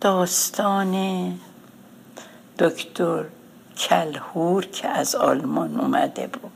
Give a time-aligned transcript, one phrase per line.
[0.00, 1.34] داستان
[2.58, 3.24] دکتر
[3.76, 6.50] کلهور که از آلمان اومده بود.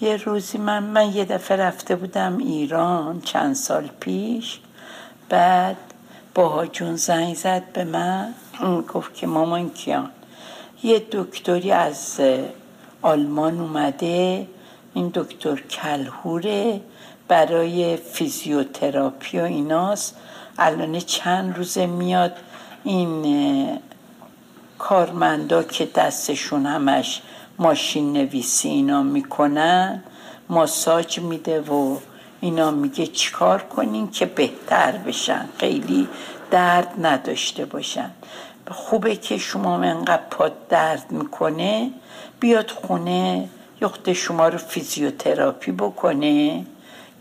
[0.00, 4.60] یه روزی من من یه دفعه رفته بودم ایران چند سال پیش.
[5.28, 5.76] بعد
[6.34, 8.34] باها جون زنگ زد به من
[8.94, 10.10] گفت که مامان کیان
[10.82, 12.20] یه دکتری از
[13.02, 14.46] آلمان اومده
[14.98, 16.80] این دکتر کلهوره
[17.28, 20.16] برای فیزیوتراپی و ایناست.
[20.58, 22.36] الان چند روزه میاد.
[22.84, 23.78] این
[24.78, 27.22] کارمندا که دستشون همش
[27.58, 30.02] ماشین نویسی اینا می‌کنن
[30.48, 31.96] ماساج میده و
[32.40, 35.48] اینا میگه چیکار کنین که بهتر بشن.
[35.58, 36.08] خیلی
[36.50, 38.10] درد نداشته باشن.
[38.70, 41.90] خوبه که شما انقدر پاد درد می‌کنه
[42.40, 43.48] بیاد خونه
[43.82, 46.64] یخت شما رو فیزیوتراپی بکنه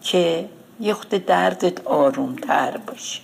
[0.02, 0.50] که
[0.80, 3.22] یخت دردت آروم تر باشه.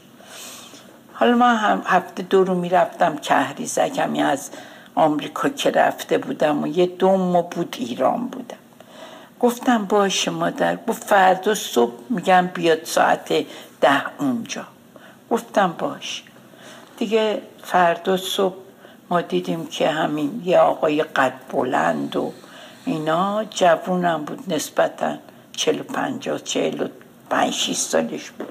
[1.13, 4.49] حالا من هم هفته دو رو می‌رفتم کهریزک همی از
[4.95, 8.57] آمریکا که رفته بودم و یه دو ماه بود ایران بودم.
[9.39, 13.45] گفتم باشه مادر گفت فردا صبح میگم بیاد ساعت
[13.81, 14.65] ده اونجا.
[15.29, 16.23] گفتم باش
[16.97, 18.55] دیگه فردا صبح
[19.09, 22.33] ما دیدیم که همین یه آقای قد بلند و
[22.85, 25.15] اینا جوونم بود نسبتا
[25.51, 26.87] چل و پنجاه چل و
[27.29, 28.47] پنج سالش بود.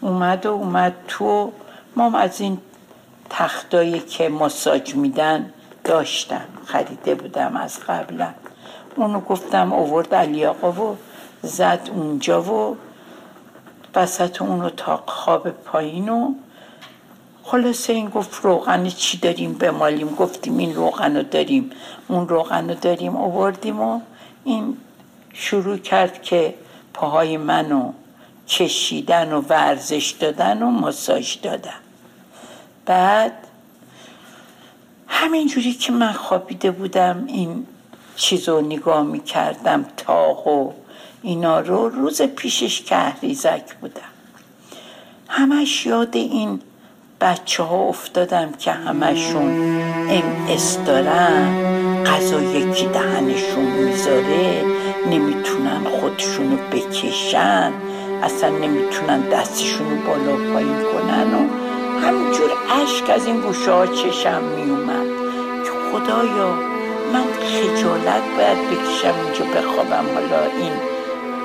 [0.00, 1.52] اومد و اومد تو.
[1.96, 2.58] ما از این
[3.30, 5.52] تختایی که ماساج میدن
[5.84, 8.34] داشتم خریده بودم از قبلا.
[8.96, 10.96] اونو گفتم آورد علی آقا و
[11.42, 12.76] زد اونجا و
[13.94, 16.34] وسط اونو تا خواب پایین و
[17.46, 21.70] خلاصه این گفت روغن چی داریم بمالیم؟ گفتیم این روغن رو داریم
[22.08, 23.16] اون روغن رو داریم.
[23.16, 24.00] آوردیم و
[24.44, 24.76] این
[25.32, 26.54] شروع کرد که
[26.94, 27.92] پاهای منو
[28.48, 31.80] کشیدن و ورزش دادن و ماساژ دادن.
[32.86, 33.32] بعد
[35.08, 37.66] همینجوری که من خوابیده بودم این
[38.16, 40.72] چیزو نگاه می‌کردم تاق و
[41.22, 44.02] اینا رو روز پیشش کهریزک بودم.
[45.28, 46.60] همش یاد این
[47.24, 49.78] بچه ها افتادم که همشون
[50.10, 54.62] ام اس دارن غذا یکی دهنشون می‌ذاره
[55.10, 57.72] نمی‌تونن خودشونو بکشن
[58.22, 61.48] اصلا نمی‌تونن دستشونو بالا پایین کنن و
[62.06, 62.50] همینجور
[62.82, 65.06] اشک از این گوشه ها چشم میومد
[65.64, 66.48] که خدایا
[67.12, 70.72] من خجالت باید بکشم اینجا بخوابم حالا این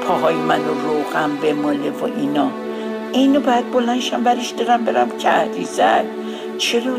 [0.07, 2.69] پاهای منو روغم بماله و اینا.
[3.14, 6.06] اینو باید بلنشم برش دارم برم کهریزک
[6.58, 6.97] چرا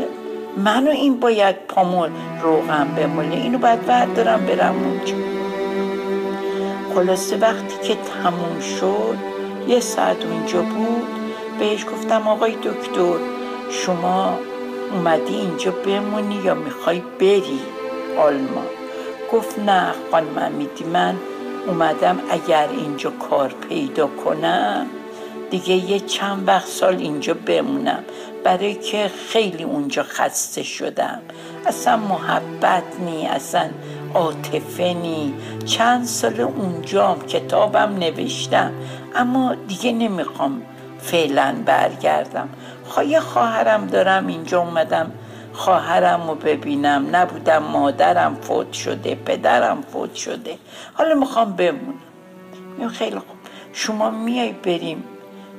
[0.57, 2.07] منو این باید پامو
[2.41, 5.15] روغم بماله اینو باید بردارم برم اونجا.
[6.95, 9.17] خلاصه وقتی که تموم شد
[9.67, 11.07] یه ساعت اونجا بود
[11.59, 13.17] بهش گفتم آقای دکتر
[13.69, 14.39] شما
[14.93, 17.59] اومدی اینجا بمونی یا می‌خوای بری؟
[18.17, 18.65] آلمان.
[19.33, 21.15] گفت نه خانم امیدی من
[21.67, 24.87] اومدم اگر اینجا کار پیدا کنم.
[25.51, 28.03] دیگه یه چند وقت سال اینجا بمونم.
[28.43, 31.21] برای که خیلی اونجا خسته شدم.
[31.65, 33.69] اصلا محبت نی اصلا
[34.13, 35.33] عاطفه نی.
[35.65, 38.71] چند سال اونجام کتابم نوشتم.
[39.15, 40.61] اما دیگه نمی‌خوام
[40.99, 42.49] فعلا برگردم.
[43.07, 45.11] یه خواهرم دارم اینجا اومدم
[45.53, 47.07] خواهرم رو ببینم.
[47.11, 50.57] نبودم مادرم فوت شده پدرم فوت شده.
[50.93, 52.89] حالا می‌خوام بمونم.
[52.93, 53.37] خیلی خوب.
[53.73, 55.03] شما میای بریم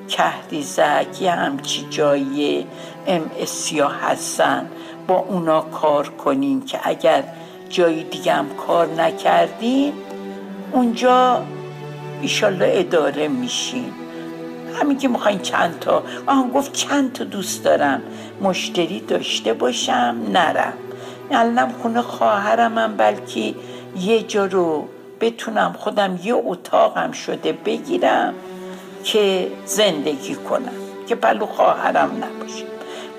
[0.09, 2.67] کهریزک یه همچی جایی
[3.07, 3.31] ام
[3.81, 4.67] ها هستن
[5.07, 7.25] با اونا کار کنیم که اگر
[7.69, 9.93] جایی دیگه هم کار نکردیم
[10.73, 11.43] اونجا
[12.23, 13.93] ایشالله اداره میشین.
[14.81, 18.03] همین که می‌خواین چند تا آن گفت چند تا دوست دارم.
[18.43, 20.73] مشتری داشته باشم نرم.
[21.31, 23.55] الانم خونه خواهرم هم بلکه
[24.01, 24.89] یه جا رو
[25.21, 28.35] بتونم خودم یه اتاقم شده بگیرم.
[29.05, 30.73] که زندگی کنم
[31.07, 32.65] که پلو خواهرم نباشه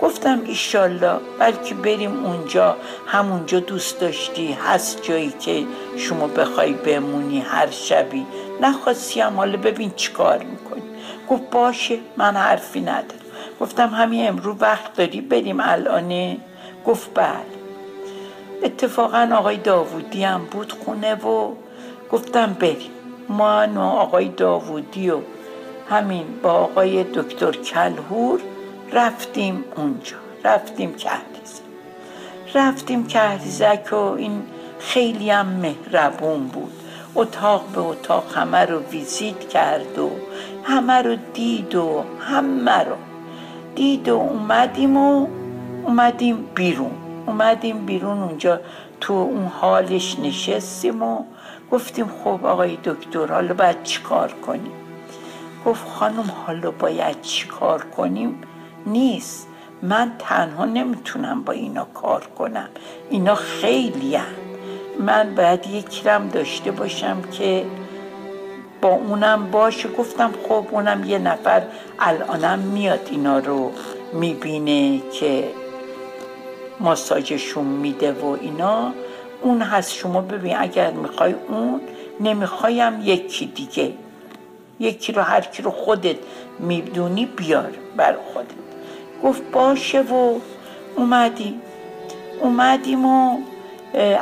[0.01, 2.77] گفتم ایشالله بلکه بریم اونجا
[3.07, 5.63] همونجا دوست داشتی هست جایی که
[5.97, 8.25] شما بخوای بمونی هر شبی.
[8.61, 10.81] نخواستی هم حالا ببین چیکار می‌کنی.
[11.29, 13.21] گفت باشه من حرفی ندارم.
[13.61, 16.37] گفتم همین امرو وقت داری بریم الانه.
[16.85, 17.53] گفت بله.
[18.63, 21.51] اتفاقا آقای داوودی هم بود خونه و
[22.11, 22.91] گفتم بریم.
[23.29, 25.17] و آقای داوودی و
[25.93, 28.39] همین با آقای دکتر کلهور
[28.93, 31.63] رفتیم اونجا رفتیم کهریزک
[32.53, 34.43] رفتیم کهریزک و این
[34.79, 36.73] خیلی هم مهربون بود.
[37.15, 40.11] اتاق به اتاق همه رو ویزیت کرد و
[40.63, 42.95] همه رو دید و همه رو.
[43.75, 45.27] دید و اومدیم و
[45.85, 46.91] اومدیم بیرون.
[47.25, 48.59] اومدیم بیرون اونجا
[49.01, 51.23] تو اون حالش نشستیم و
[51.71, 54.82] گفتیم خب آقای دکتر حالا باید چی کار کنیم؟
[55.65, 58.41] گفت خانم حالا باید چی کار کنیم؟
[58.85, 59.47] نیست.
[59.81, 62.69] من تنها نمی‌تونم با اینا کار کنم.
[63.09, 64.25] اینا خیلی هم.
[64.99, 67.65] من باید یک رم داشته باشم که
[68.81, 69.89] با اونم باشه.
[69.89, 71.63] گفتم خب اونم یه نفر
[71.99, 73.71] الانم میاد اینا رو
[74.13, 75.49] می‌بینه که
[76.79, 78.93] ماساژشون میده و اینا.
[79.41, 79.93] اون هست.
[79.93, 81.81] شما ببین اگر می‌خوای اون
[82.19, 83.93] نمی‌خوایم یکی دیگه.
[84.79, 86.15] یکی رو هر کی رو خودت
[86.59, 88.47] می‌دونی بیار بر خودت.
[89.23, 90.39] گفت باشه و
[90.95, 91.61] اومدیم
[92.41, 93.37] اومدیم و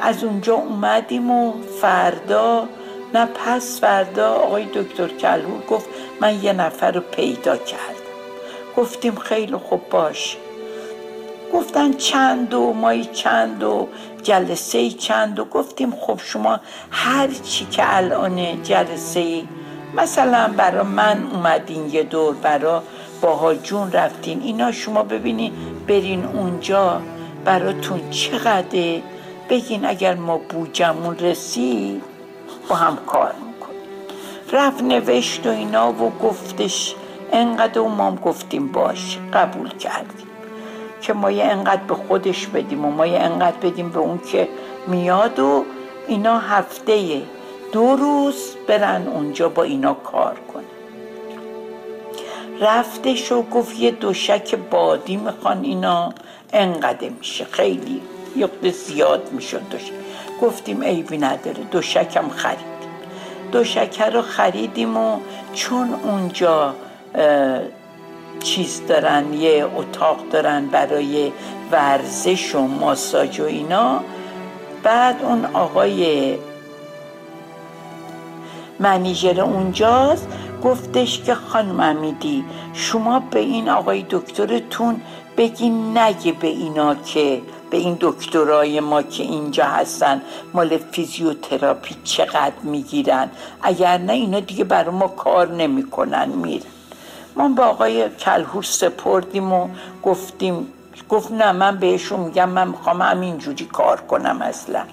[0.01, 2.67] از اونجا اومدیم و فردا
[3.13, 5.89] نه پس فردا آقای دکتر کلهور گفت
[6.21, 8.01] من یه نفر رو پیدا کردم.
[8.77, 10.37] گفتیم خیلی خوب باش
[11.53, 13.87] گفتن چند و مایی چند و
[14.23, 16.59] جلسه چند و گفتیم خب شما
[16.91, 19.43] هر چی که الان جلسه
[19.93, 22.83] مثلا برا من اومدین یه دور برا
[23.21, 25.53] باها جون رفتین اینا شما ببینین
[25.87, 27.01] برین اونجا
[27.45, 28.99] براتون چقدر
[29.49, 32.03] بگین اگر ما بوجمون رسید
[32.69, 33.81] با هم کار می‌کنیم.
[34.51, 36.95] رفت نوشت و اینا و گفتش
[37.31, 40.27] انقدر و ما هم گفتیم باش قبول کردیم.
[41.01, 44.47] که ما یه انقدر به خودش بدیم و ما یه انقدر بدیم به اون که
[44.87, 45.65] میاد و
[46.07, 47.21] اینا هفته
[47.71, 50.63] دو روز برن اونجا با اینا کار کنن.
[52.61, 56.13] رفتش و گفت یه دوشک بادی می‌خوان اینا
[56.53, 57.45] انقدر میشه.
[57.45, 58.01] خیلی
[58.35, 59.91] یه زیاد می‌شد دوشک.
[60.41, 62.65] گفتیم عیبی نداره دوشکم خریدیم
[63.51, 65.19] دوشکه رو خریدیم و
[65.53, 66.73] چون اونجا
[68.39, 71.31] چیز دارن یه اتاق دارن برای
[71.71, 73.99] ورزش و ماساژ و اینا
[74.83, 76.37] بعد اون آقای
[78.81, 80.27] منیجر اونجاست.
[80.63, 85.01] گفتش که خانم امیدی شما به این آقای دکترتون
[85.37, 90.21] بگی نگه به اینا که به این دکترای ما که اینجا هستن
[90.53, 93.29] مال فیزیوتراپی چقدر می‌گیرن.
[93.61, 96.65] اگر نه اینا دیگه برای ما کار نمی‌کنن میرن.
[97.35, 99.67] ما با آقای کلهور سپردیم و
[100.03, 100.67] گفتیم
[101.09, 104.83] گفت نه من بهشون میگم من می‌خوام همینجوری کار کنم اصلا.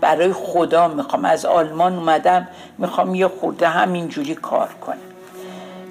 [0.00, 2.48] برای خدا می‌خوام از آلمان اومدم
[2.78, 4.96] می‌خوام یه خورده همینجوری کار کنم.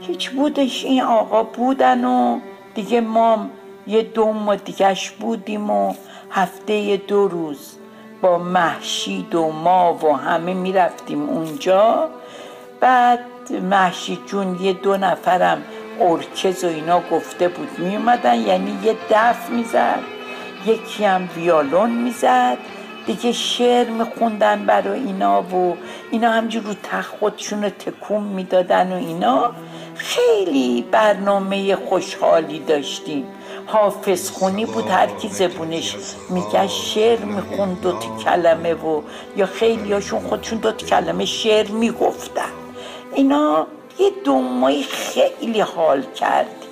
[0.02, 2.40] هیچ بودش این آقا بودن و
[2.76, 3.46] دیگه ما
[3.88, 5.94] یه دو ما دیگهش بودیم و
[6.32, 7.78] هفته دو روز
[8.22, 12.10] با محشید و ما و همه می‌رفتیم اونجا.
[12.80, 13.20] بعد
[13.62, 15.62] محشید جون یه دو نفرم
[16.02, 17.80] ارکز و اینا گفته بود.
[17.80, 20.00] می اومدن یعنی یه دف می‌زد
[20.66, 22.58] یکی هم ویالون می‌زد.
[23.06, 25.78] دیگه شعر میخوندن برای اینا و
[26.12, 29.52] اینا همجور رو تخت خودشون رو تکون می‌دادن و اینا.
[29.96, 33.26] خیلی برنامه خوشحالی داشتیم.
[33.66, 35.96] حافظ خونی بود هر کی زبونش
[36.30, 37.94] میگه شعر می‌خوند دو
[38.26, 39.02] کلمه و
[39.38, 42.52] یا خیلی هاشون خودشون دو کلمه شعر می‌گفتن.
[43.14, 43.68] اینا
[44.00, 46.70] یه دومایی خیلی حال کردیم.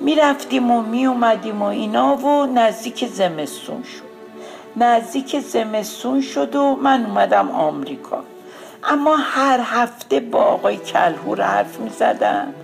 [0.00, 4.06] می‌رفتیم و میومدیم و اینا و نزدیک زمستون شد.
[4.76, 8.22] نزدیک زمستون شد و من اومدم آمریکا.
[8.84, 12.54] اما هر هفته با آقای کلهور حرف می زدم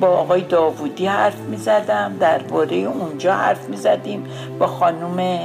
[0.00, 4.26] با آقای داوودی حرف می زدم درباره اونجا حرف می زدیم
[4.58, 5.38] با خانم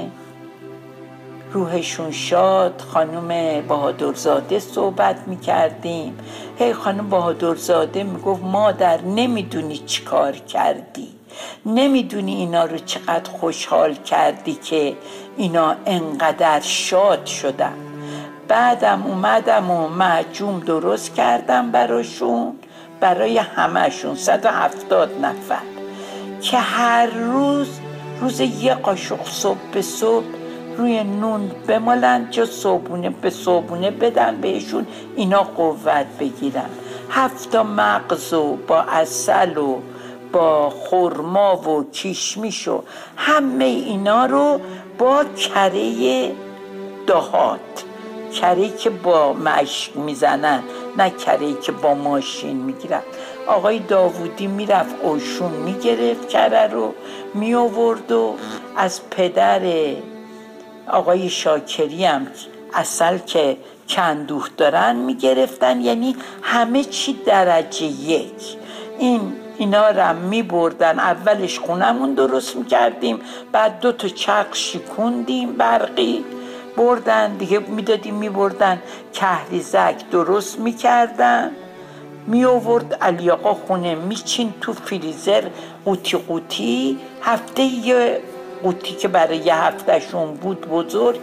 [1.52, 6.18] روحشون شاد خانم بهادرزاده صحبت می کردیم
[6.60, 11.08] هی خانم بهادرزاده می گفت مادر نمی‌دونی چی کار کردی.
[11.66, 14.96] نمی‌دونی اینا رو چقدر خوشحال کردی که
[15.38, 17.74] اینا انقدر شاد شدن.
[18.48, 22.54] بعدم اومدم و محجوم درست کردم براشون
[23.00, 25.62] برای همهشون 170 نفر.
[26.42, 27.68] که هر روز
[28.22, 30.39] روز یه قاشق صبح به صبح
[30.80, 36.70] روی نون بمالن جا صبونه به صبونه بدن بهشون اینا قوت بگیرن.
[37.10, 39.78] هفتا مغز و با اصل و
[40.32, 42.84] با خرما و کشمیش و
[43.18, 44.60] همه اینا رو
[44.98, 46.32] با کره
[47.08, 47.60] دهات.
[48.34, 50.64] کره که با مشک می‌زنن
[50.98, 53.02] نه کره که با ماشین می‌گیرن.
[53.48, 56.94] آقای داوودی می‌رفت اوشون می‌گرفت کره رو
[57.34, 58.36] میآورد و
[58.78, 59.62] از پدر
[60.90, 62.28] آقای شاکری هم
[62.74, 63.58] اصل که
[63.90, 68.58] کندوخ دارن می‌گرفتن یعنی همه چی درجه یک.
[69.00, 73.20] این اینا رو می بردن اولش خونمون درست می‌کردیم
[73.52, 76.26] بعد دو تا چرخ شکوندیم برقی
[76.78, 78.82] بردن دیگه می‌دادیم میبردن.
[79.14, 81.52] کهریزک درست می‌کردن.
[82.28, 85.44] می آورد علی آقا خونه میچین تو فریزر
[85.86, 86.98] قوطی قوطی.
[87.22, 88.22] هفته یه
[88.64, 91.20] قوطی که برای یه هفتهشون بود بزرگ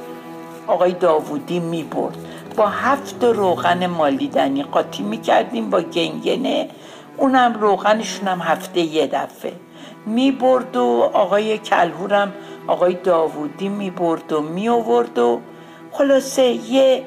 [0.66, 2.16] آقای داوودی می برد
[2.56, 6.68] با هفت روغن مالیدنی قاطی می‌کردیم با گنگنه.
[7.16, 9.52] اونم روغنشون هم هفته یه دفعه.
[10.06, 12.32] می برد و آقای کلهورم
[12.66, 15.40] آقای داوودی می برد و می آورد و
[15.92, 17.02] خلاصه یه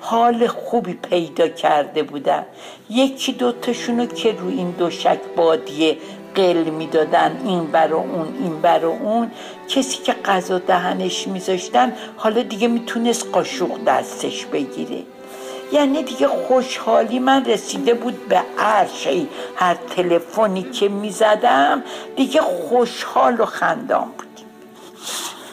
[0.00, 2.44] حال خوبی پیدا کرده بودن.
[2.90, 5.96] یکی دوتاشونو که رو این دوشک بادیه
[6.38, 9.30] قل می‌دادن این بر اون این بر اون.
[9.68, 15.02] کسی که غذا دهنش میذاشتن حالا دیگه می‌تونست قاشق دستش بگیره.
[15.72, 21.82] یعنی دیگه خوشحالی من رسیده بود به عرشی هر تلفنی که می‌زدم
[22.16, 24.40] دیگه خوشحال و خندان بود.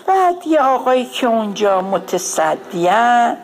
[0.07, 3.37] بعد یه آقایی که اونجا متصدیان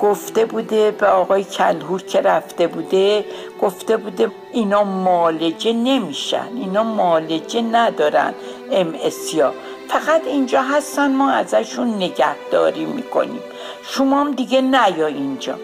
[0.00, 3.24] گفته بوده به آقای کلهور که رفته بوده
[3.62, 8.34] گفته بوده اینا مالجه نمیشن اینا مالجه ندارن
[8.72, 9.52] ام اسیا
[9.88, 13.42] فقط اینجا هستن ما ازشون نگهداری می‌کنیم.
[13.82, 15.54] شما هم دیگه نیا اینجا.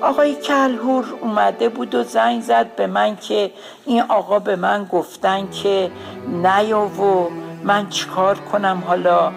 [0.00, 3.50] آقای کلهور اومده بود و زنگ زد به من که
[3.86, 5.90] این آقا به من گفتن که
[6.28, 7.30] نیا و
[7.64, 9.32] من چیکار کنم حالا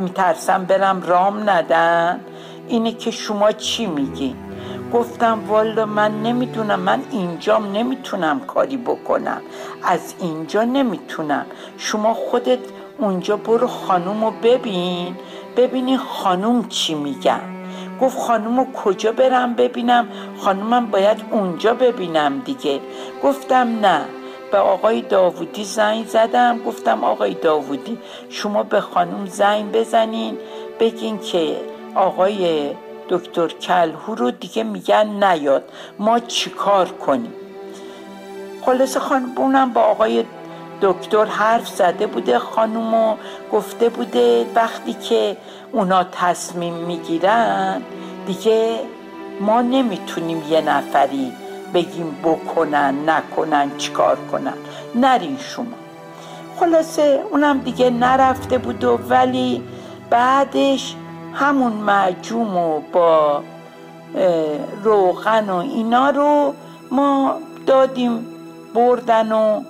[0.00, 2.20] میترسم برم رام ندن؟
[2.72, 4.36] اینه که شما چی میگین
[4.92, 9.40] گفتم والا من نمی‌دونم من اینجام نمی‌تونم کاری بکنم.
[9.82, 11.46] از اینجا نمی‌تونم.
[11.78, 12.58] شما خودت
[12.98, 15.16] اونجا برو خانوم رو ببین.
[15.56, 17.40] ببینی خانوم چی میگن
[18.00, 22.80] گفت خانوم رو کجا برم ببینم؟ خانومم باید اونجا ببینم دیگه.
[23.22, 24.00] گفتم نه.
[24.52, 26.58] به آقای داوودی زنگ زدم.
[26.58, 27.98] گفتم آقای داوودی
[28.28, 30.38] شما به خانوم زنگ بزنین.
[30.80, 31.56] بگین که
[31.94, 32.70] آقای
[33.08, 35.64] دکتر کلهو رو دیگه میگن نیاد.
[35.98, 37.32] ما چیکار کنیم؟
[38.66, 40.24] خلاصه خانم با آقای
[40.80, 43.16] دکتر حرف زده بوده خانومو
[43.52, 45.36] گفته بوده وقتی که
[45.72, 47.82] اونا تصمیم می‌گیرن
[48.26, 48.78] دیگه
[49.40, 51.32] ما نمی‌تونیم یه نفری
[51.74, 54.54] بگیم بکنن نکنن چیکار کنن.
[54.94, 55.66] نرین شما.
[56.60, 59.62] خلاصه اونم دیگه نرفته بود ولی
[60.10, 60.94] بعدش
[61.34, 63.42] همون معجوم و با
[64.82, 66.54] روغن و اینا رو
[66.90, 67.36] ما
[67.66, 68.26] دادیم
[68.74, 69.62] بردن و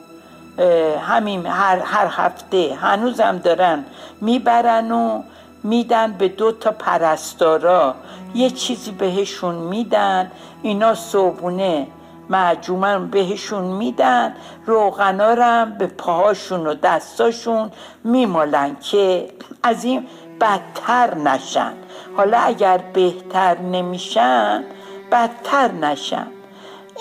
[1.00, 3.84] همین هر, هر هفته هنوزم دارن
[4.20, 5.22] می‌برن و
[5.64, 7.94] میدن به دو تا پرستارا.
[8.34, 10.30] یه چیزی بهشون میدن
[10.62, 11.86] اینا صبونه
[12.28, 14.34] معجومن بهشون میدن
[14.66, 17.70] روغنا به پاهاشون و دستاشون
[18.04, 19.28] میمالن که
[19.62, 20.06] از این
[20.42, 21.72] بدتر نشن.
[22.16, 24.64] حالا اگر بهتر نمیشن
[25.12, 26.26] بدتر نشن.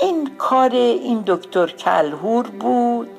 [0.01, 3.09] این کار این دکتر کلهور بود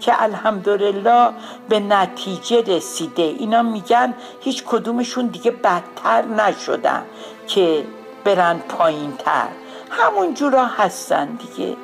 [0.00, 1.30] که الحمدلله
[1.68, 3.22] به نتیجه رسیده.
[3.22, 7.02] اینا میگن هیچ کدومشون دیگه بدتر نشدن
[7.46, 7.84] که
[8.24, 9.48] برن پایین تر
[9.90, 11.76] همون جورا هستن دیگه.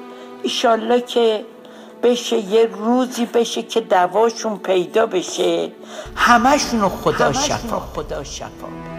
[0.42, 1.44] ایشالله که
[2.02, 5.72] بشه یه روزی بشه که دواشون پیدا بشه.
[6.16, 7.80] همشونو خدا شفا.
[7.80, 8.89] خدا شفا.